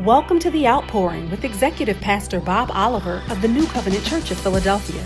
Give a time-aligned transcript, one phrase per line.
[0.00, 4.38] Welcome to The Outpouring with Executive Pastor Bob Oliver of the New Covenant Church of
[4.38, 5.02] Philadelphia.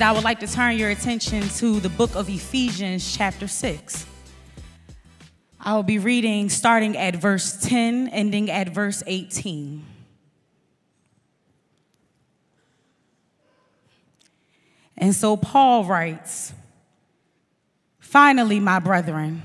[0.00, 4.06] I would like to turn your attention to the book of Ephesians, chapter 6.
[5.60, 9.84] I will be reading starting at verse 10, ending at verse 18.
[14.98, 16.54] And so Paul writes
[18.00, 19.44] Finally, my brethren,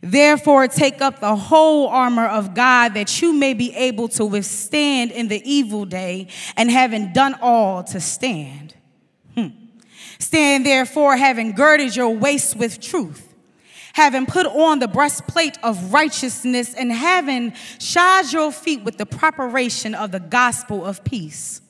[0.00, 5.10] Therefore, take up the whole armor of God that you may be able to withstand
[5.10, 8.74] in the evil day, and having done all to stand.
[9.34, 9.48] Hmm.
[10.18, 13.34] Stand therefore, having girded your waist with truth,
[13.94, 19.94] having put on the breastplate of righteousness, and having shod your feet with the preparation
[19.94, 21.60] of the gospel of peace.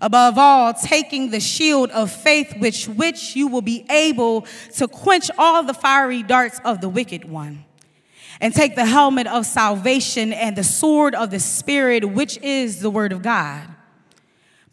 [0.00, 5.30] Above all, taking the shield of faith, which which you will be able to quench
[5.36, 7.64] all the fiery darts of the wicked one.
[8.40, 12.90] And take the helmet of salvation and the sword of the Spirit, which is the
[12.90, 13.66] word of God.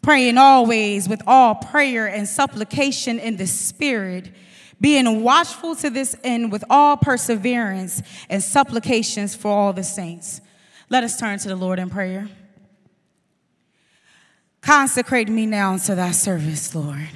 [0.02, 4.30] Praying always with all prayer and supplication in the Spirit,
[4.80, 10.40] being watchful to this end with all perseverance and supplications for all the saints.
[10.88, 12.28] Let us turn to the Lord in prayer.
[14.66, 17.08] Consecrate me now to thy service, Lord,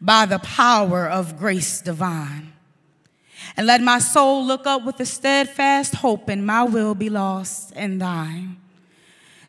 [0.00, 2.54] by the power of grace divine.
[3.58, 7.76] And let my soul look up with a steadfast hope, and my will be lost
[7.76, 8.56] in thine.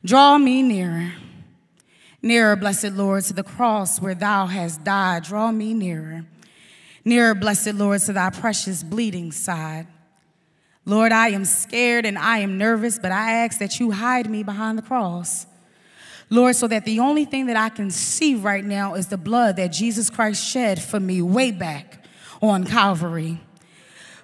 [0.04, 1.14] Draw me nearer,
[2.22, 5.24] nearer, blessed Lord, to the cross where thou hast died.
[5.24, 6.26] Draw me nearer,
[7.06, 9.88] nearer, blessed Lord, to thy precious bleeding side.
[10.84, 14.44] Lord, I am scared and I am nervous, but I ask that you hide me
[14.44, 15.47] behind the cross.
[16.30, 19.56] Lord, so that the only thing that I can see right now is the blood
[19.56, 22.04] that Jesus Christ shed for me way back
[22.42, 23.40] on Calvary.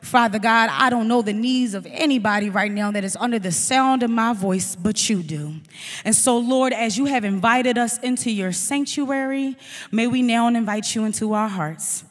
[0.02, 3.54] Father God, I don't know the needs of anybody right now that is under the
[3.54, 5.56] sound of my voice, but you do.
[6.04, 9.58] And so, Lord, as you have invited us into your sanctuary,
[9.94, 12.04] may we now invite you into our hearts.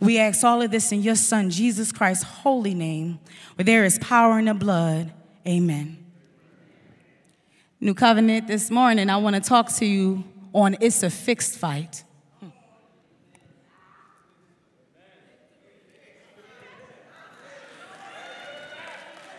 [0.00, 3.20] We ask all of this in your Son, Jesus Christ's holy name,
[3.54, 5.12] where there is power in the blood.
[5.46, 5.97] Amen.
[7.80, 12.02] New Covenant this morning, I want to talk to you on It's a Fixed Fight.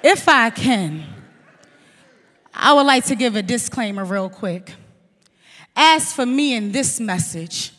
[0.02, 1.04] If I can,
[2.54, 4.74] I would like to give a disclaimer real quick.
[5.76, 7.74] As for me in this message,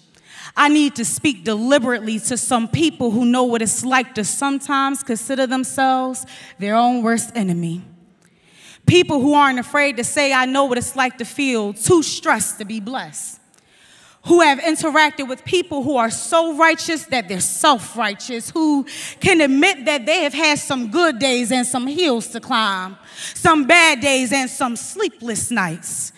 [0.54, 5.03] I need to speak deliberately to some people who know what it's like to sometimes
[5.03, 6.26] consider themselves
[6.59, 7.82] their own worst enemy.
[8.87, 12.59] People who aren't afraid to say, I know what it's like to feel too stressed
[12.59, 13.39] to be blessed.
[14.27, 18.85] Who have interacted with people who are so righteous that they're self righteous, who
[19.21, 22.99] can admit that they have had some good days and some hills to climb,
[23.35, 26.12] some bad days and some sleepless nights.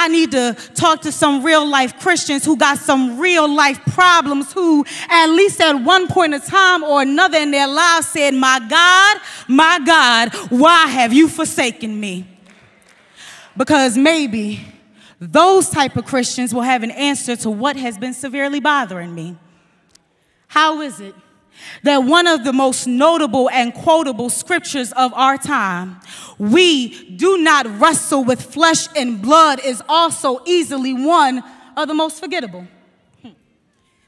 [0.00, 4.52] I need to talk to some real life Christians who got some real life problems,
[4.52, 8.60] who at least at one point in time or another in their lives said, My
[8.60, 12.28] God, my God, why have you forsaken me?
[13.56, 14.64] Because maybe
[15.18, 19.36] those type of Christians will have an answer to what has been severely bothering me.
[20.46, 21.14] How is it
[21.82, 26.00] that one of the most notable and quotable scriptures of our time,
[26.38, 31.42] we do not wrestle with flesh and blood, is also easily one
[31.76, 32.66] of the most forgettable.
[33.22, 33.30] Hmm.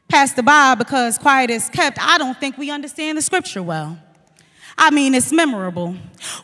[0.08, 3.98] Pastor Bob, because quiet is kept, I don't think we understand the scripture well.
[4.82, 5.94] I mean, it's memorable.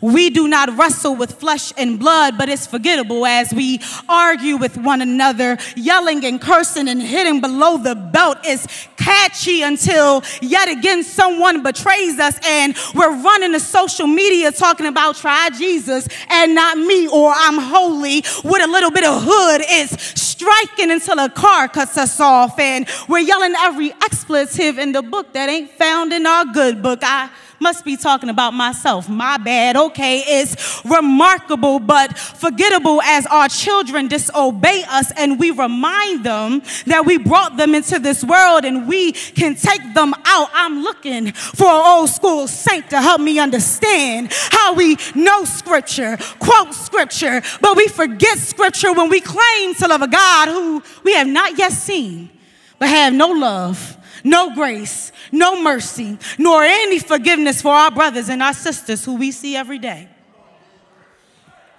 [0.03, 3.81] We do not wrestle with flesh and blood, but it's forgettable as we
[4.11, 8.67] argue with one another, yelling and cursing and hitting below the belt is
[8.99, 15.17] catchy until yet again someone betrays us and we're running to social media talking about
[15.17, 19.91] try Jesus and not me or I'm holy with a little bit of hood is
[19.91, 25.33] striking until a car cuts us off and we're yelling every expletive in the book
[25.33, 26.99] that ain't found in our good book.
[27.03, 27.31] I
[27.61, 29.09] must be talking about myself.
[29.09, 29.77] My bad.
[29.77, 37.05] Okay, it's remarkable but forgettable as our children disobey us and we remind them that
[37.05, 40.49] we brought them into this world and we can take them out.
[40.53, 46.19] I'm looking for an old school saint to help me understand how we know scripture,
[46.39, 51.15] quote scripture, but we forget scripture when we claim to love a God who we
[51.15, 52.31] have not yet seen,
[52.79, 53.96] but have no love,
[54.27, 59.31] no grace, no mercy, nor any forgiveness for our brothers and our sisters who we
[59.31, 60.09] see every day.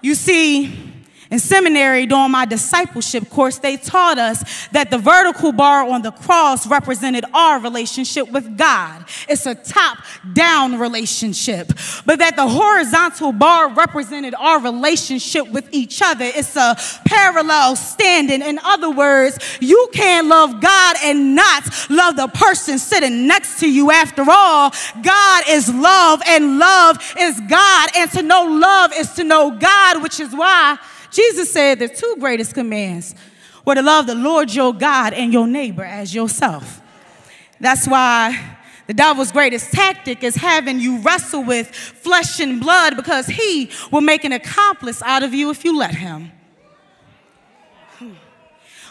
[0.01, 0.86] You see,
[1.29, 6.11] in seminary, during my discipleship course, they taught us that the vertical bar on the
[6.11, 9.05] cross represented our relationship with God.
[9.27, 9.97] It's a top
[10.33, 11.73] down relationship.
[12.05, 16.25] But that the horizontal bar represented our relationship with each other.
[16.25, 18.41] It's a parallel standing.
[18.41, 23.69] In other words, you can't love God and not love the person sitting next to
[23.69, 23.91] you.
[23.91, 24.71] After all,
[25.01, 27.89] God is love and love is God.
[27.97, 30.77] And to know love is to know God, which is why
[31.17, 33.15] Jesus said the two greatest commands
[33.65, 36.79] were to love the Lord your God and your neighbor as yourself.
[37.59, 43.25] That's why the devil's greatest tactic is having you wrestle with flesh and blood because
[43.25, 46.31] he will make an accomplice out of you if you let him.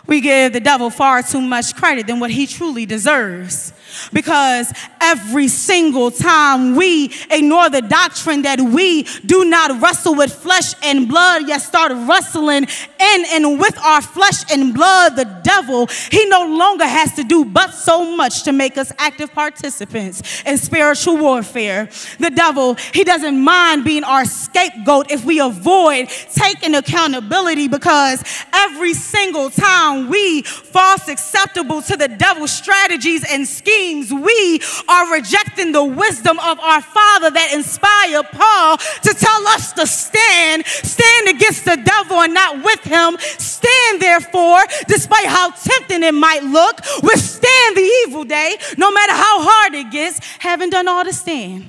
[0.07, 3.73] We give the devil far too much credit than what he truly deserves.
[4.13, 10.75] Because every single time we ignore the doctrine that we do not wrestle with flesh
[10.83, 16.29] and blood, yet start wrestling in and with our flesh and blood, the devil, he
[16.29, 21.17] no longer has to do but so much to make us active participants in spiritual
[21.17, 21.89] warfare.
[22.19, 28.23] The devil, he doesn't mind being our scapegoat if we avoid taking accountability because
[28.53, 35.73] every single time we false acceptable to the devil's strategies and schemes, we are rejecting
[35.73, 41.65] the wisdom of our Father that inspired Paul to tell us to stand, stand against
[41.65, 43.17] the devil and not with him.
[43.19, 49.43] Stand, therefore, despite how tempting it might look, withstand the evil day, no matter how
[49.43, 51.69] hard it gets, having done all to stand,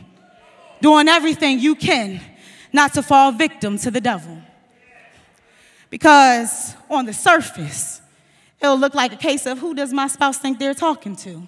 [0.81, 2.21] doing everything you can
[2.73, 4.37] not to fall victim to the devil.
[5.89, 8.01] Because on the surface,
[8.61, 11.47] it'll look like a case of who does my spouse think they're talking to?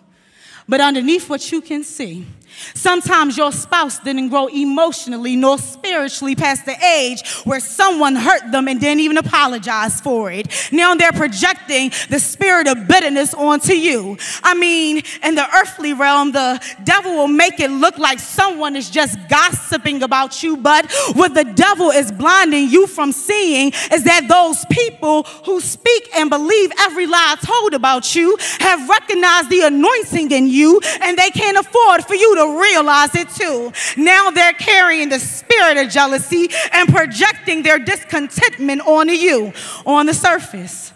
[0.67, 2.27] But underneath what you can see,
[2.74, 8.68] sometimes your spouse didn't grow emotionally nor spiritually past the age where someone hurt them
[8.68, 10.48] and didn't even apologize for it.
[10.72, 14.18] Now they're projecting the spirit of bitterness onto you.
[14.44, 18.90] I mean, in the earthly realm, the devil will make it look like someone is
[18.90, 24.28] just gossiping about you, but what the devil is blinding you from seeing is that
[24.28, 30.31] those people who speak and believe every lie told about you have recognized the anointing
[30.31, 33.71] in you and they can't afford for you to realize it too.
[33.97, 39.53] Now they're carrying the spirit of jealousy and projecting their discontentment onto you
[39.86, 40.94] on the surface.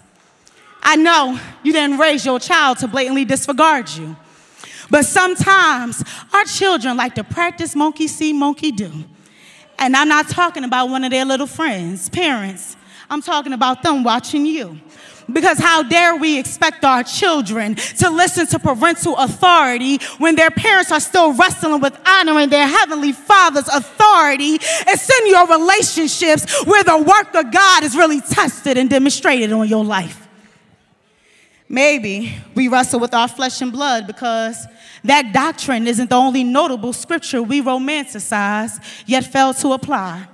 [0.82, 4.16] I know you didn't raise your child to blatantly disregard you.
[4.90, 6.04] But sometimes
[6.34, 8.92] our children like to practice monkey see, monkey do.
[9.80, 12.78] And I'm not talking about one of their little friends, parents.
[13.10, 14.80] I'm talking about them watching you.
[15.32, 20.92] Because how dare we expect our children to listen to parental authority when their parents
[20.92, 24.58] are still wrestling with honoring their heavenly father's authority?
[24.62, 29.68] It's in your relationships where the work of God is really tested and demonstrated on
[29.68, 30.28] your life.
[31.70, 34.68] Maybe we wrestle with our flesh and blood because
[35.04, 40.28] that doctrine isn't the only notable scripture we romanticize yet fail to apply.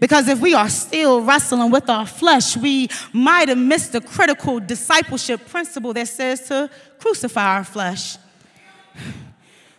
[0.00, 4.60] Because if we are still wrestling with our flesh, we might have missed the critical
[4.60, 8.16] discipleship principle that says to crucify our flesh,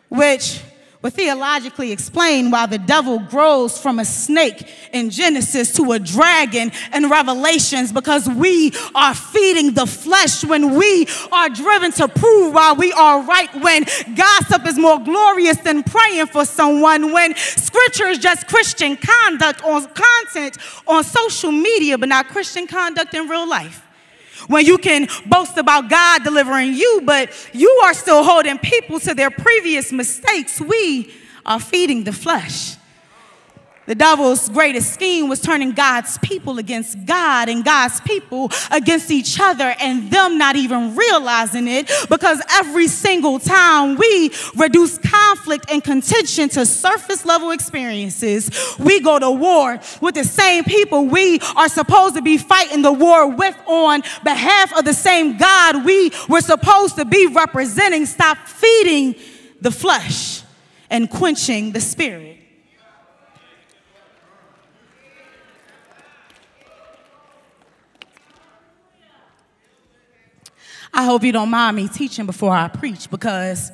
[0.09, 0.61] which
[1.01, 6.71] but theologically explain why the devil grows from a snake in Genesis to a dragon
[6.93, 12.73] in Revelations because we are feeding the flesh when we are driven to prove why
[12.73, 18.19] we are right, when gossip is more glorious than praying for someone, when scripture is
[18.19, 23.85] just Christian conduct on content on social media, but not Christian conduct in real life
[24.47, 29.13] when you can boast about God delivering you, but you are still holding people to
[29.13, 30.59] their previous mistakes.
[30.59, 31.13] We
[31.45, 32.78] are feeding the flesh.
[33.89, 39.39] The devil's greatest scheme was turning God's people against God and God's people against each
[39.39, 45.83] other, and them not even realizing it because every single time we reduce conflict and
[45.83, 51.67] contention to surface level experiences, we go to war with the same people we are
[51.67, 56.41] supposed to be fighting the war with on behalf of the same God we were
[56.41, 58.05] supposed to be representing.
[58.05, 59.15] Stop feeding
[59.61, 60.43] the flesh
[60.91, 62.38] and quenching the spirit.
[70.93, 73.71] I hope you don't mind me teaching before I preach because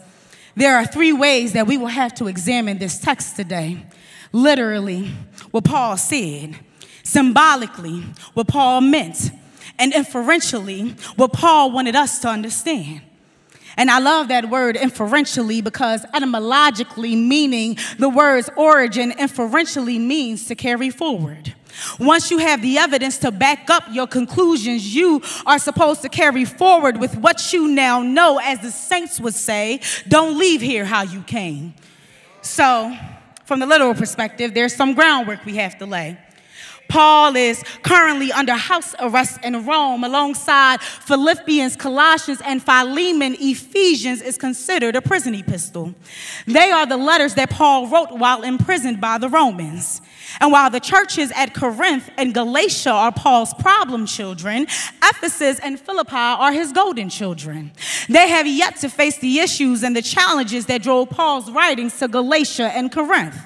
[0.55, 3.85] there are three ways that we will have to examine this text today.
[4.31, 5.11] Literally,
[5.51, 6.55] what Paul said,
[7.03, 8.03] symbolically,
[8.33, 9.31] what Paul meant,
[9.77, 13.01] and inferentially, what Paul wanted us to understand.
[13.77, 20.55] And I love that word inferentially because etymologically meaning the word's origin inferentially means to
[20.55, 21.53] carry forward.
[21.99, 26.45] Once you have the evidence to back up your conclusions, you are supposed to carry
[26.45, 31.01] forward with what you now know, as the saints would say, don't leave here how
[31.01, 31.73] you came.
[32.41, 32.95] So,
[33.45, 36.17] from the literal perspective, there's some groundwork we have to lay.
[36.87, 43.35] Paul is currently under house arrest in Rome alongside Philippians, Colossians, and Philemon.
[43.39, 45.95] Ephesians is considered a prison epistle.
[46.45, 50.01] They are the letters that Paul wrote while imprisoned by the Romans.
[50.39, 54.67] And while the churches at Corinth and Galatia are Paul's problem children,
[55.03, 57.71] Ephesus and Philippi are his golden children.
[58.09, 62.07] They have yet to face the issues and the challenges that drove Paul's writings to
[62.07, 63.37] Galatia and Corinth.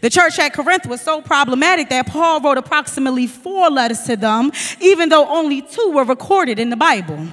[0.00, 4.50] The church at Corinth was so problematic that Paul wrote approximately four letters to them,
[4.80, 7.28] even though only two were recorded in the Bible.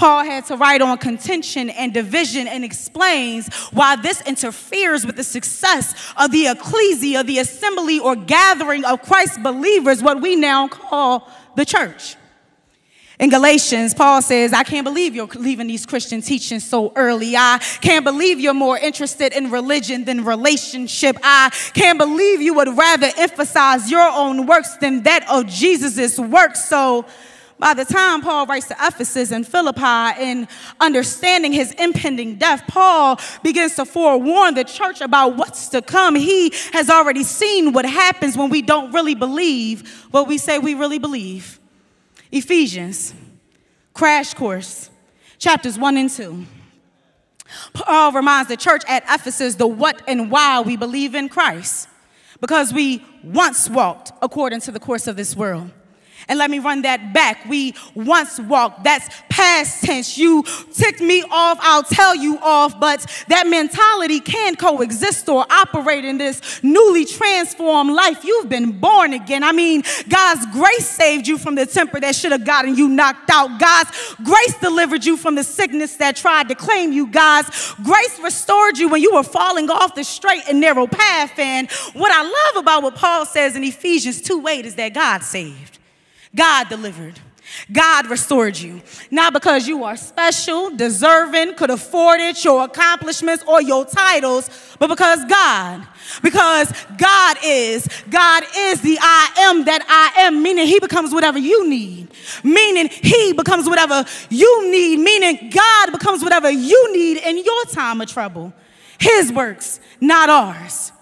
[0.00, 5.22] Paul had to write on contention and division and explains why this interferes with the
[5.22, 11.30] success of the ecclesia, the assembly or gathering of Christ's believers, what we now call
[11.54, 12.16] the church.
[13.18, 17.36] In Galatians, Paul says, I can't believe you're leaving these Christian teachings so early.
[17.36, 21.18] I can't believe you're more interested in religion than relationship.
[21.22, 26.64] I can't believe you would rather emphasize your own works than that of Jesus' works.
[26.66, 27.04] So,
[27.60, 30.48] by the time Paul writes to Ephesus and Philippi in
[30.80, 36.14] understanding his impending death, Paul begins to forewarn the church about what's to come.
[36.14, 40.72] He has already seen what happens when we don't really believe what we say we
[40.72, 41.60] really believe.
[42.32, 43.14] Ephesians,
[43.92, 44.88] crash course,
[45.38, 46.46] chapters 1 and 2.
[47.74, 51.88] Paul reminds the church at Ephesus the what and why we believe in Christ.
[52.40, 55.70] Because we once walked according to the course of this world
[56.30, 57.44] and let me run that back.
[57.46, 58.84] We once walked.
[58.84, 60.16] That's past tense.
[60.16, 62.78] You ticked me off, I'll tell you off.
[62.78, 68.24] But that mentality can coexist or operate in this newly transformed life.
[68.24, 69.42] You've been born again.
[69.42, 73.28] I mean, God's grace saved you from the temper that should have gotten you knocked
[73.32, 73.58] out.
[73.58, 73.90] God's
[74.22, 77.08] grace delivered you from the sickness that tried to claim you.
[77.08, 81.36] God's grace restored you when you were falling off the straight and narrow path.
[81.40, 85.24] And what I love about what Paul says in Ephesians 2 8 is that God
[85.24, 85.79] saved.
[86.34, 87.18] God delivered.
[87.72, 88.80] God restored you.
[89.10, 94.88] Not because you are special, deserving, could afford it, your accomplishments, or your titles, but
[94.88, 95.86] because God.
[96.22, 97.88] Because God is.
[98.08, 102.08] God is the I am that I am, meaning He becomes whatever you need.
[102.44, 104.98] Meaning He becomes whatever you need.
[104.98, 108.52] Meaning God becomes whatever you need in your time of trouble.
[108.98, 110.92] His works, not ours.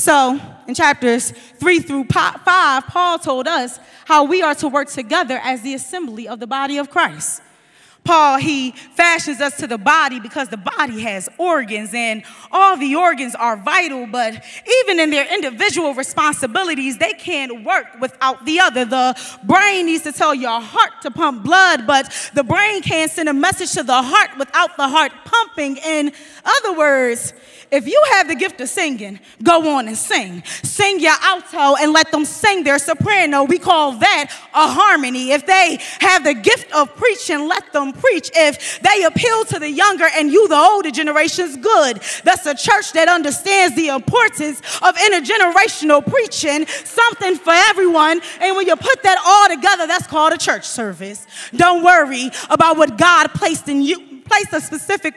[0.00, 5.38] So, in chapters three through five, Paul told us how we are to work together
[5.44, 7.42] as the assembly of the body of Christ.
[8.04, 12.96] Paul, he fashions us to the body because the body has organs and all the
[12.96, 14.42] organs are vital, but
[14.82, 18.84] even in their individual responsibilities, they can't work without the other.
[18.84, 23.28] The brain needs to tell your heart to pump blood, but the brain can't send
[23.28, 25.76] a message to the heart without the heart pumping.
[25.76, 26.12] In
[26.44, 27.34] other words,
[27.70, 30.42] if you have the gift of singing, go on and sing.
[30.64, 33.44] Sing your alto and let them sing their soprano.
[33.44, 35.30] We call that a harmony.
[35.30, 38.30] If they have the gift of preaching, let them preach.
[38.34, 42.00] If they appeal to the younger and you, the older generations, good.
[42.24, 48.20] That's a church that understands the importance of intergenerational preaching, something for everyone.
[48.40, 51.26] And when you put that all together, that's called a church service.
[51.54, 55.14] Don't worry about what God placed in you, placed a specific.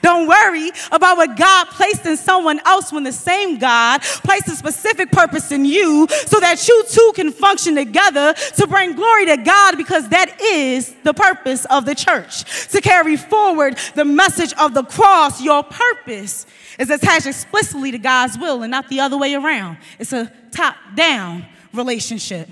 [0.00, 4.56] Don't worry about what God placed in someone else when the same God placed a
[4.56, 9.36] specific purpose in you so that you two can function together to bring glory to
[9.38, 12.68] God because that is the purpose of the church.
[12.70, 16.46] To carry forward the message of the cross, your purpose
[16.78, 19.78] is attached explicitly to God's will and not the other way around.
[19.98, 22.48] It's a top down relationship.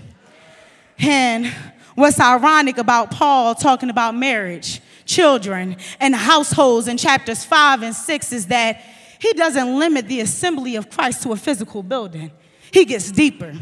[0.98, 1.46] And
[1.94, 4.80] what's ironic about Paul talking about marriage?
[5.04, 8.82] Children and households in chapters 5 and 6 is that
[9.18, 12.32] he doesn't limit the assembly of Christ to a physical building,
[12.72, 13.54] he gets deeper.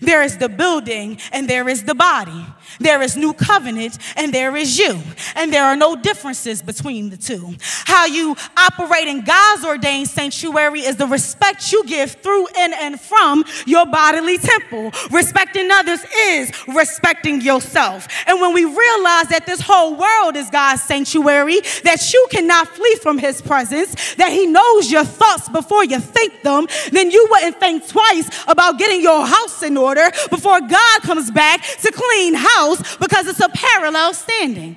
[0.00, 2.44] There is the building and there is the body.
[2.80, 5.00] There is new covenant and there is you.
[5.34, 7.54] And there are no differences between the two.
[7.84, 13.00] How you operate in God's ordained sanctuary is the respect you give through, in, and
[13.00, 14.92] from your bodily temple.
[15.10, 18.08] Respecting others is respecting yourself.
[18.26, 22.96] And when we realize that this whole world is God's sanctuary, that you cannot flee
[23.02, 27.58] from his presence, that he knows your thoughts before you think them, then you wouldn't
[27.60, 32.96] think twice about getting your house in order before God comes back to clean house
[32.96, 34.76] because it's a parallel standing.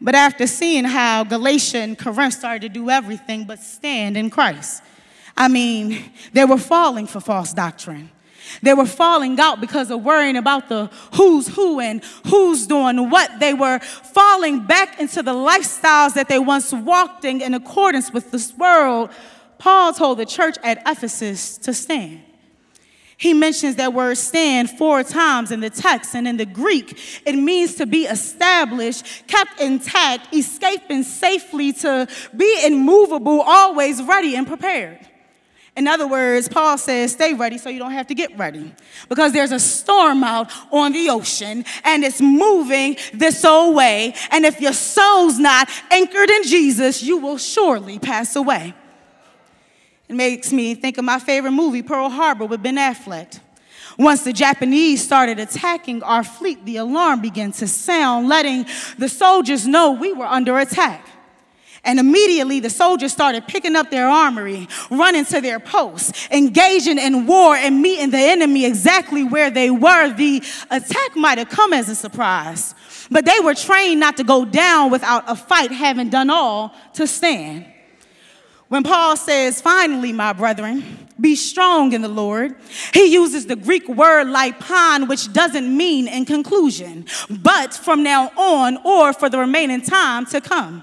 [0.00, 4.82] But after seeing how Galatia and Corinth started to do everything but stand in Christ,
[5.36, 8.10] I mean, they were falling for false doctrine.
[8.62, 13.40] They were falling out because of worrying about the who's who and who's doing what.
[13.40, 18.30] They were falling back into the lifestyles that they once walked in in accordance with
[18.30, 19.10] this world.
[19.58, 22.20] Paul told the church at Ephesus to stand.
[23.24, 27.34] He mentions that word stand four times in the text, and in the Greek, it
[27.34, 35.08] means to be established, kept intact, escaping safely, to be immovable, always ready and prepared.
[35.74, 38.74] In other words, Paul says, stay ready so you don't have to get ready.
[39.08, 44.14] Because there's a storm out on the ocean and it's moving this old way.
[44.32, 48.74] And if your soul's not anchored in Jesus, you will surely pass away.
[50.08, 53.40] It makes me think of my favorite movie, Pearl Harbor, with Ben Affleck.
[53.98, 58.66] Once the Japanese started attacking our fleet, the alarm began to sound, letting
[58.98, 61.06] the soldiers know we were under attack.
[61.84, 67.26] And immediately the soldiers started picking up their armory, running to their posts, engaging in
[67.26, 70.12] war and meeting the enemy exactly where they were.
[70.12, 72.74] The attack might have come as a surprise,
[73.10, 77.06] but they were trained not to go down without a fight, having done all to
[77.06, 77.66] stand.
[78.68, 82.56] When Paul says, finally, my brethren, be strong in the Lord,
[82.92, 88.78] he uses the Greek word lipon, which doesn't mean in conclusion, but from now on
[88.84, 90.82] or for the remaining time to come.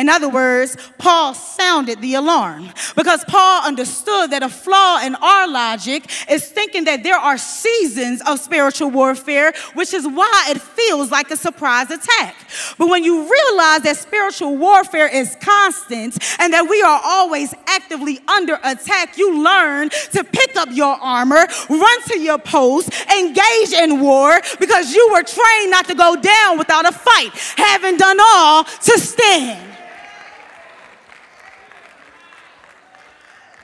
[0.00, 5.46] In other words, Paul sounded the alarm because Paul understood that a flaw in our
[5.46, 11.10] logic is thinking that there are seasons of spiritual warfare, which is why it feels
[11.10, 12.34] like a surprise attack.
[12.78, 18.20] But when you realize that spiritual warfare is constant and that we are always actively
[18.26, 24.00] under attack, you learn to pick up your armor, run to your post, engage in
[24.00, 28.64] war because you were trained not to go down without a fight, having done all
[28.64, 29.69] to stand.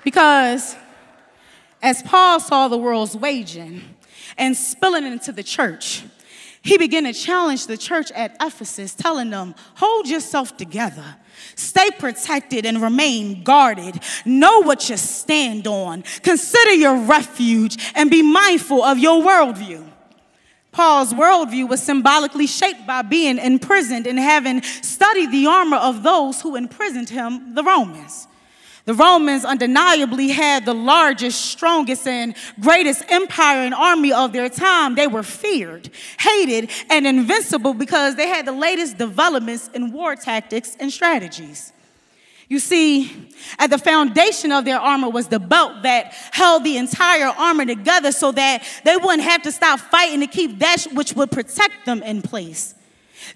[0.06, 0.76] Because
[1.82, 3.82] as Paul saw the world's waging
[4.38, 6.04] and spilling into the church,
[6.62, 11.16] he began to challenge the church at Ephesus, telling them, Hold yourself together.
[11.56, 13.98] Stay protected and remain guarded.
[14.24, 16.04] Know what you stand on.
[16.22, 19.84] Consider your refuge and be mindful of your worldview.
[20.70, 26.42] Paul's worldview was symbolically shaped by being imprisoned and having studied the armor of those
[26.42, 28.28] who imprisoned him, the Romans.
[28.86, 34.94] The Romans undeniably had the largest, strongest, and greatest empire and army of their time.
[34.94, 40.76] They were feared, hated, and invincible because they had the latest developments in war tactics
[40.78, 41.72] and strategies.
[42.48, 43.10] You see,
[43.58, 48.12] at the foundation of their armor was the belt that held the entire armor together
[48.12, 52.04] so that they wouldn't have to stop fighting to keep that which would protect them
[52.04, 52.75] in place.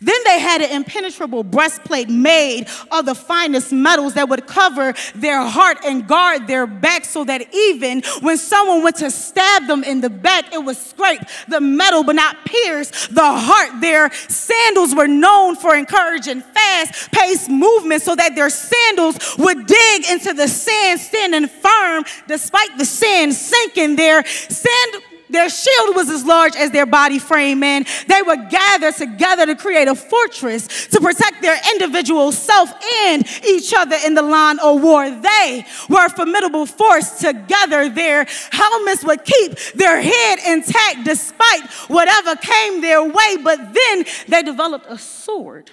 [0.01, 5.43] Then they had an impenetrable breastplate made of the finest metals that would cover their
[5.43, 10.01] heart and guard their back so that even when someone went to stab them in
[10.01, 13.81] the back, it would scrape the metal but not pierce the heart.
[13.81, 20.11] Their sandals were known for encouraging fast paced movement so that their sandals would dig
[20.11, 23.97] into the sand, standing firm despite the sand sinking.
[23.97, 28.93] Their sand their shield was as large as their body frame, and they would gather
[28.93, 32.73] together to create a fortress to protect their individual self
[33.07, 35.11] and each other in the line of war.
[35.11, 37.89] They were a formidable force together.
[37.89, 44.43] Their helmets would keep their head intact despite whatever came their way, but then they
[44.43, 45.71] developed a sword,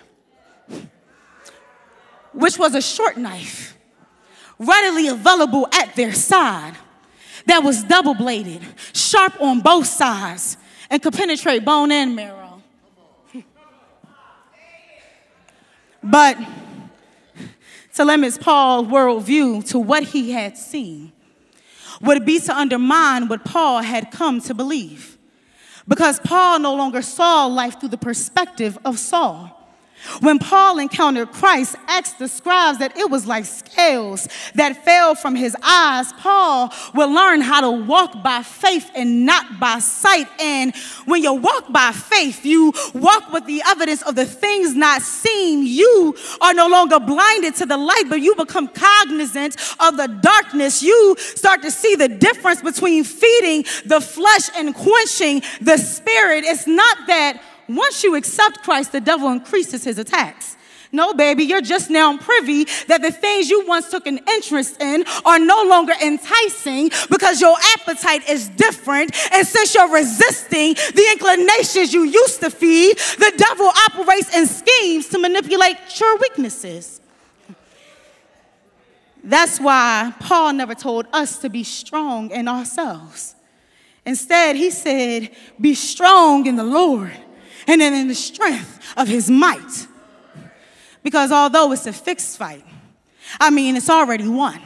[2.33, 3.77] which was a short knife,
[4.59, 6.75] readily available at their side
[7.47, 8.61] that was double bladed,
[8.93, 10.57] sharp on both sides,
[10.89, 12.61] and could penetrate bone and marrow.
[16.03, 16.37] but
[17.95, 21.11] to limit Paul's worldview to what he had seen
[22.01, 25.17] would be to undermine what Paul had come to believe.
[25.87, 29.56] Because Paul no longer saw life through the perspective of Saul,
[30.19, 35.35] When Paul encountered Christ, asked the scribes that it was like scales that fell from
[35.35, 36.13] his eyes.
[36.13, 40.27] Paul will learn how to walk by faith and not by sight.
[40.39, 45.01] And when you walk by faith, you walk with the evidence of the things not
[45.01, 45.65] seen.
[45.65, 50.81] You are no longer blinded to the light, but you become cognizant of the darkness.
[50.81, 56.43] You start to see the difference between feeding the flesh and quenching the spirit.
[56.45, 60.57] It's not that once you accept Christ, the devil increases his attacks.
[60.91, 65.03] No, baby, you're just now privy that the things you once took an interest in
[65.25, 69.11] are no longer enticing because your appetite is different.
[69.33, 75.09] And since you're resisting the inclinations you used to feed, the devil operates in schemes
[75.09, 77.01] to manipulate your weaknesses.
[79.23, 83.35] That's why Paul never told us to be strong in ourselves.
[84.05, 87.11] Instead, he said, Be strong in the Lord
[87.67, 89.87] and then in the strength of his might.
[91.03, 92.65] Because although it's a fixed fight,
[93.39, 94.59] I mean, it's already won.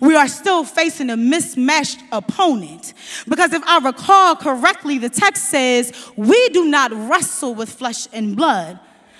[0.00, 2.92] We are still facing a mismatched opponent.
[3.26, 8.36] Because if I recall correctly, the text says, We do not wrestle with flesh and
[8.36, 8.78] blood,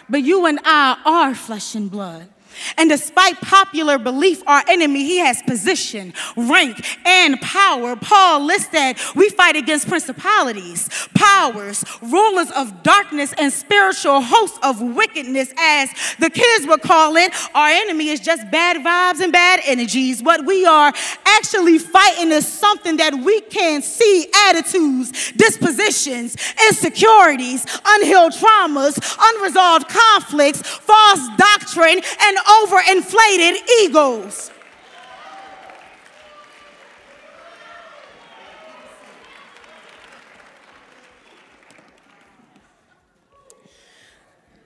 [0.08, 2.28] but you and I are flesh and blood.
[2.76, 7.96] And despite popular belief, our enemy, he has position, rank, and power.
[7.96, 14.80] Paul lists that we fight against principalities, powers, rulers of darkness, and spiritual hosts of
[14.80, 15.52] wickedness.
[15.58, 20.22] As the kids would call it, our enemy is just bad vibes and bad energies.
[20.22, 20.92] What we are
[21.24, 26.36] actually fighting is something that we can see attitudes, dispositions,
[26.68, 34.50] insecurities, unhealed traumas, unresolved conflicts, false doctrine, and overinflated egos.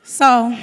[0.03, 0.57] So,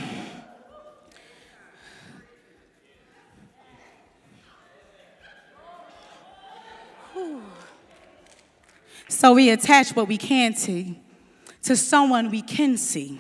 [9.10, 10.97] so we attach what we can't see
[11.63, 13.19] to someone we can see.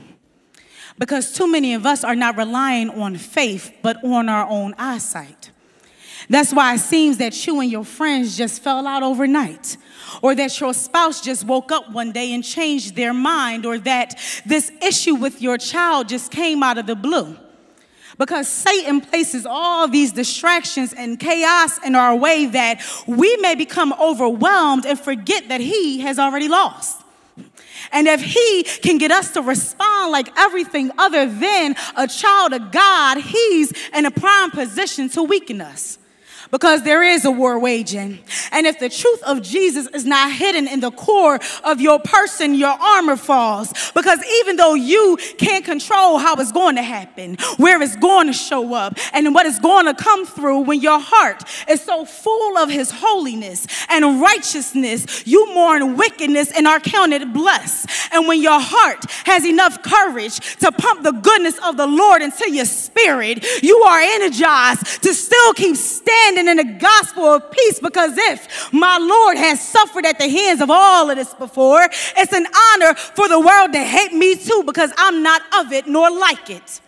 [1.01, 5.49] Because too many of us are not relying on faith, but on our own eyesight.
[6.29, 9.77] That's why it seems that you and your friends just fell out overnight,
[10.21, 14.13] or that your spouse just woke up one day and changed their mind, or that
[14.45, 17.35] this issue with your child just came out of the blue.
[18.19, 23.91] Because Satan places all these distractions and chaos in our way that we may become
[23.99, 27.00] overwhelmed and forget that he has already lost.
[27.91, 32.71] And if he can get us to respond like everything other than a child of
[32.71, 35.97] God, he's in a prime position to weaken us
[36.51, 38.19] because there is a war waging.
[38.51, 42.53] And if the truth of Jesus is not hidden in the core of your person,
[42.53, 43.73] your armor falls.
[43.93, 48.33] Because even though you can't control how it's going to happen, where it's going to
[48.33, 52.57] show up, and what it's going to come through when your heart is so full
[52.57, 57.89] of his holiness and righteousness, you mourn wickedness and are counted blessed.
[58.11, 62.51] And when your heart has enough courage to pump the goodness of the Lord into
[62.51, 68.13] your spirit, you are energized to still keep standing in the gospel of peace because
[68.15, 72.45] if my Lord has suffered at the hands of all of this before, it's an
[72.45, 76.49] honor for the world to hate me too because I'm not of it nor like
[76.49, 76.81] it.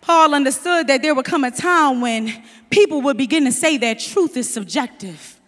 [0.00, 4.00] Paul understood that there would come a time when people would begin to say that
[4.00, 5.40] truth is subjective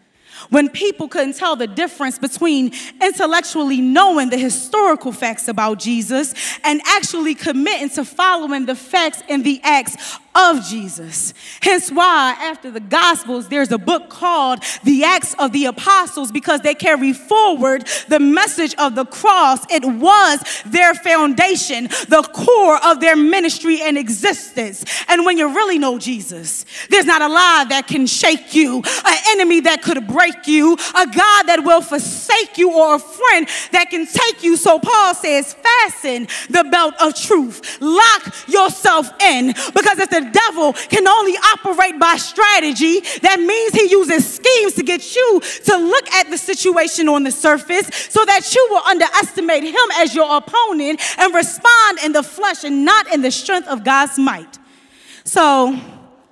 [0.50, 6.80] when people couldn't tell the difference between intellectually knowing the historical facts about Jesus and
[6.86, 11.34] actually committing to following the facts and the acts of Jesus.
[11.60, 16.60] Hence why after the Gospels, there's a book called The Acts of the Apostles because
[16.60, 19.64] they carry forward the message of the cross.
[19.70, 24.84] It was their foundation, the core of their ministry and existence.
[25.08, 29.18] And when you really know Jesus, there's not a lie that can shake you, an
[29.28, 33.90] enemy that could break you, a God that will forsake you, or a friend that
[33.90, 34.56] can take you.
[34.56, 40.72] So Paul says, fasten the belt of truth, lock yourself in because if the devil
[40.72, 46.10] can only operate by strategy, that means he uses schemes to get you to look
[46.12, 51.00] at the situation on the surface so that you will underestimate him as your opponent
[51.18, 54.58] and respond in the flesh and not in the strength of God's might.
[55.24, 55.78] So,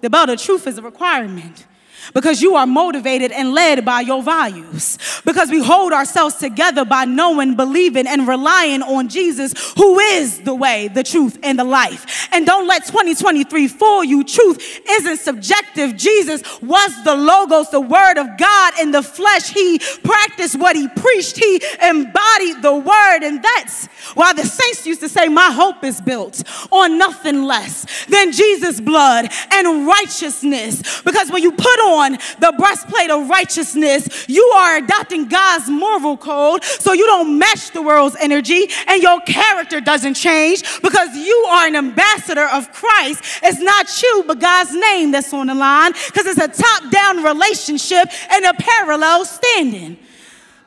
[0.01, 1.67] the belt of truth is a requirement
[2.15, 4.99] because you are motivated and led by your values.
[5.25, 10.55] Because we hold ourselves together by knowing, believing, and relying on Jesus, who is the
[10.55, 12.29] way, the truth, and the life.
[12.33, 14.25] And don't let 2023 fool you.
[14.25, 15.97] Truth isn't subjective.
[15.97, 19.51] Jesus was the Logos, the Word of God in the flesh.
[19.51, 23.23] He practiced what He preached, He embodied the Word.
[23.23, 28.07] And that's why the saints used to say, My hope is built on nothing less
[28.07, 31.03] than Jesus' blood and righteousness.
[31.03, 31.90] Because when you put on
[32.39, 37.83] the breastplate of righteousness, you are adopting God's moral code so you don't match the
[37.83, 43.23] world's energy and your character doesn't change because you are an ambassador of Christ.
[43.43, 47.23] It's not you, but God's name that's on the line because it's a top down
[47.23, 49.99] relationship and a parallel standing.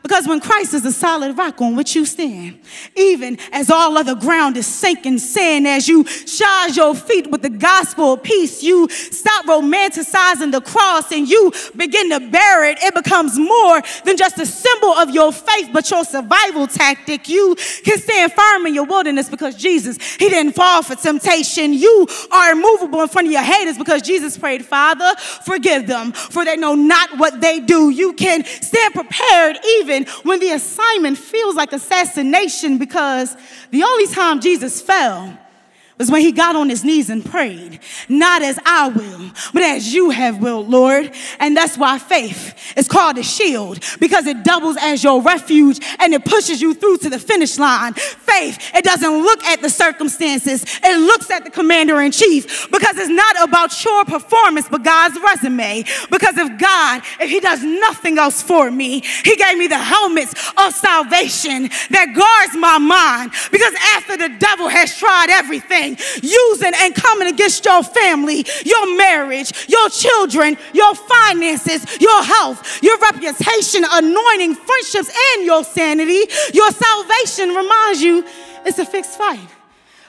[0.04, 2.60] Because when Christ is a solid rock on which you stand,
[2.94, 7.50] even as all other ground is sinking sand, as you shod your feet with the
[7.50, 12.80] gospel of peace, you stop romanticizing the cross and you begin to bear it.
[12.84, 17.30] It becomes more than just a symbol of your faith, but your survival tactic.
[17.30, 21.72] You can stand firm in your wilderness because Jesus, He didn't fall for temptation.
[21.72, 26.44] You are immovable in front of your haters because Jesus prayed, Father, forgive them, for
[26.44, 27.90] they know not what they do.
[27.90, 29.93] You can stand prepared even
[30.24, 33.36] when the assignment feels like assassination, because
[33.72, 35.38] the only time Jesus fell
[35.98, 37.80] was when he got on his knees and prayed,
[38.10, 41.12] not as I will, but as you have willed, Lord.
[41.40, 46.14] And that's why faith is called a shield because it doubles as your refuge and
[46.14, 47.94] it pushes you through to the finish line.
[47.94, 52.98] Faith, it doesn't look at the circumstances, it looks at the commander in chief because
[52.98, 55.84] it's not about your performance, but God's resume.
[56.10, 60.34] Because if God, if he does nothing else for me, he gave me the helmets
[60.58, 63.32] of salvation that guards my mind.
[63.52, 65.83] Because after the devil has tried everything,
[66.22, 72.98] using and coming against your family, your marriage, your children, your finances, your health, your
[73.00, 76.22] reputation, anointing, friendships, and your sanity.
[76.54, 78.26] Your salvation reminds you
[78.66, 79.50] it's a fixed fight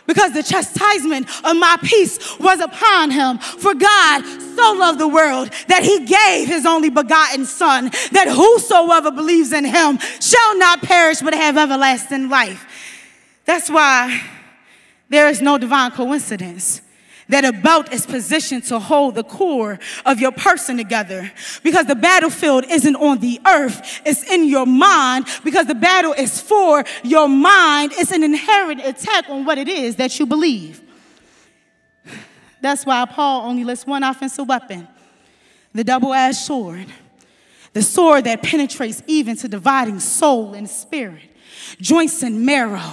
[0.06, 3.38] because the chastisement of my peace was upon him.
[3.38, 9.10] For God so loved the world that he gave his only begotten Son, that whosoever
[9.10, 12.66] believes in him shall not perish but have everlasting life.
[13.44, 14.22] That's why
[15.08, 16.80] there is no divine coincidence
[17.28, 21.30] that a belt is positioned to hold the core of your person together
[21.62, 26.40] because the battlefield isn't on the earth, it's in your mind because the battle is
[26.40, 27.92] for your mind.
[27.94, 30.82] It's an inherent attack on what it is that you believe.
[32.60, 34.88] That's why Paul only lists one offensive weapon
[35.74, 36.86] the double edged sword,
[37.72, 41.22] the sword that penetrates even to dividing soul and spirit,
[41.80, 42.92] joints and marrow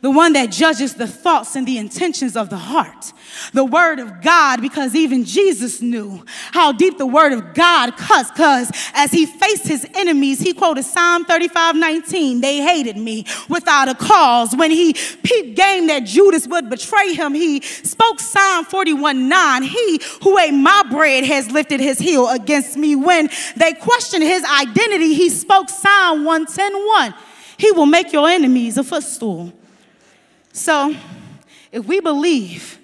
[0.00, 3.12] the one that judges the thoughts and the intentions of the heart.
[3.52, 8.30] The word of God, because even Jesus knew how deep the word of God cuts,
[8.30, 12.40] because as he faced his enemies, he quoted Psalm 35 19.
[12.40, 14.54] They hated me without a cause.
[14.54, 19.62] When he peeped game that Judas would betray him, he spoke Psalm 41 9.
[19.62, 22.94] He who ate my bread has lifted his heel against me.
[22.94, 27.14] When they questioned his identity, he spoke Psalm 110 1.
[27.56, 29.52] He will make your enemies a footstool.
[30.52, 30.94] So,
[31.72, 32.78] if we believe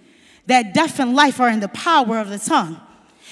[0.47, 2.81] that death and life are in the power of the tongue,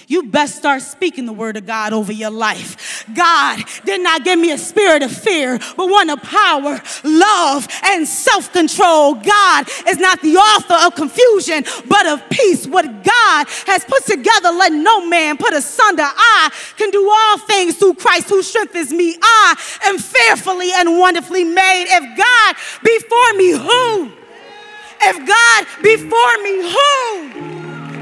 [0.09, 3.05] you best start speaking the word of God over your life.
[3.15, 8.07] God did not give me a spirit of fear, but one of power, love, and
[8.07, 9.15] self control.
[9.15, 12.67] God is not the author of confusion, but of peace.
[12.67, 16.05] What God has put together, let no man put asunder.
[16.05, 19.17] I can do all things through Christ who strengthens me.
[19.23, 21.87] I am fearfully and wonderfully made.
[21.89, 24.22] If God be for me, who?
[25.05, 27.53] If God before me, who?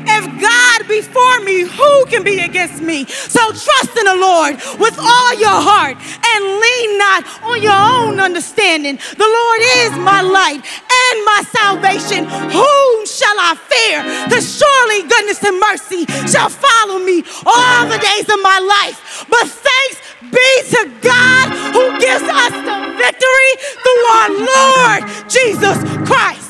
[0.07, 3.07] If God before me, who can be against me?
[3.07, 8.19] So trust in the Lord with all your heart and lean not on your own
[8.19, 8.97] understanding.
[8.97, 12.27] The Lord is my light and my salvation.
[12.27, 14.03] Whom shall I fear?
[14.27, 19.25] Because surely goodness and mercy shall follow me all the days of my life.
[19.31, 26.50] But thanks be to God who gives us the victory through our Lord Jesus Christ.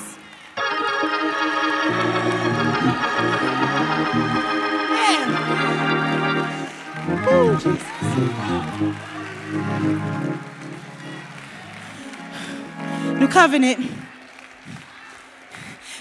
[13.19, 13.91] New Covenant.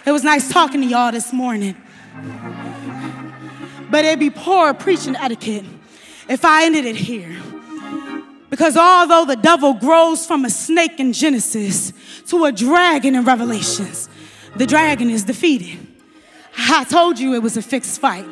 [0.06, 1.76] It was nice talking to y'all this morning.
[3.92, 5.66] But it'd be poor preaching etiquette
[6.30, 7.36] if I ended it here.
[8.50, 11.92] Because although the devil grows from a snake in Genesis
[12.28, 14.08] to a dragon in Revelations,
[14.56, 15.80] the dragon is defeated.
[16.58, 18.26] I told you it was a fixed fight.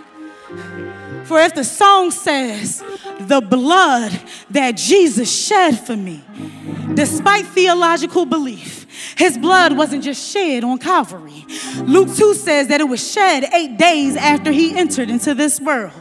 [1.27, 2.81] For if the song says,
[3.19, 4.17] the blood
[4.49, 6.23] that Jesus shed for me,
[6.93, 8.85] despite theological belief,
[9.17, 11.45] his blood wasn't just shed on Calvary.
[11.83, 15.91] Luke 2 says that it was shed eight days after he entered into this world.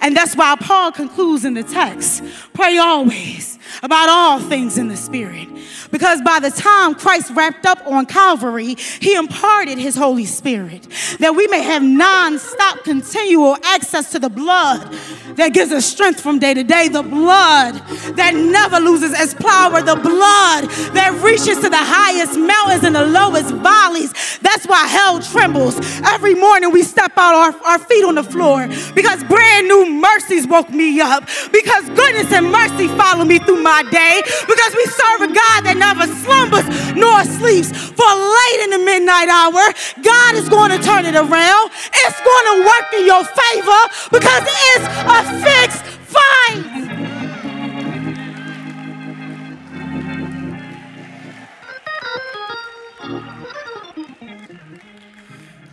[0.00, 4.96] And that's why Paul concludes in the text pray always about all things in the
[4.96, 5.48] Spirit.
[5.90, 10.86] Because by the time Christ wrapped up on Calvary, he imparted his Holy Spirit
[11.20, 14.92] that we may have non stop, continual access to the blood
[15.36, 17.74] that gives us strength from day to day, the blood
[18.16, 23.06] that never loses its power, the blood that reaches to the highest mountains and the
[23.06, 24.12] lowest valleys.
[24.40, 25.78] That's why hell trembles.
[26.04, 30.46] Every morning we step out our, our feet on the floor because brand new mercies
[30.46, 35.22] woke me up, because goodness and mercy follow me through my day, because we serve
[35.22, 37.72] a God that never slumbers nor sleeps.
[37.72, 41.70] For late in the midnight hour, God is going to turn it around.
[42.04, 46.64] It's going to work in your favor because it's a fixed fight.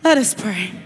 [0.04, 0.83] Let us pray.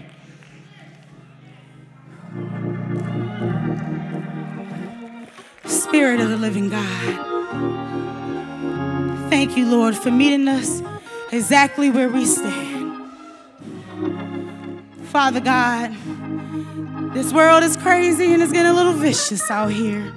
[5.68, 7.16] Spirit of the living God,
[9.30, 10.82] thank you, Lord, for meeting us
[11.30, 13.12] exactly where we stand.
[15.04, 15.94] Father God,
[17.14, 20.12] this world is crazy and it's getting a little vicious out here.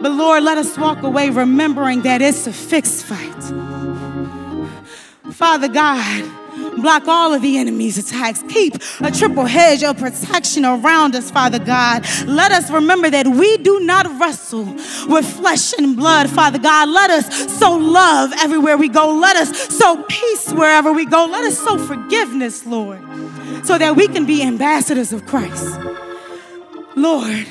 [0.00, 3.42] But Lord, let us walk away remembering that it's a fixed fight.
[5.32, 6.24] Father God,
[6.80, 8.42] block all of the enemy's attacks.
[8.48, 12.04] Keep a triple hedge of protection around us, Father God.
[12.26, 14.64] Let us remember that we do not wrestle
[15.08, 16.88] with flesh and blood, Father God.
[16.88, 19.14] Let us sow love everywhere we go.
[19.14, 21.26] Let us sow peace wherever we go.
[21.26, 23.00] Let us sow forgiveness, Lord,
[23.64, 25.78] so that we can be ambassadors of Christ.
[26.96, 27.46] Lord,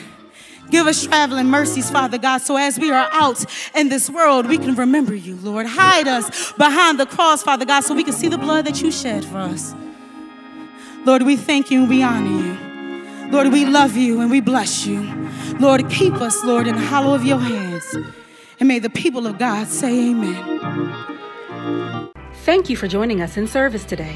[0.69, 4.57] Give us traveling mercies, Father God, so as we are out in this world, we
[4.57, 5.67] can remember you, Lord.
[5.67, 8.91] Hide us behind the cross, Father God, so we can see the blood that you
[8.91, 9.75] shed for us.
[11.05, 13.31] Lord, we thank you and we honor you.
[13.31, 15.29] Lord, we love you and we bless you.
[15.59, 17.95] Lord, keep us, Lord, in the hollow of your hands.
[18.59, 21.05] And may the people of God say amen.
[22.43, 24.15] Thank you for joining us in service today.